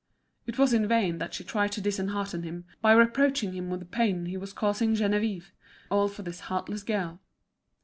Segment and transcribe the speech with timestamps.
[0.47, 3.85] It was in vain that she tried to dishearten him, by reproaching him with the
[3.85, 5.51] pain he was causing Geneviève,
[5.91, 7.19] all for this heartless girl.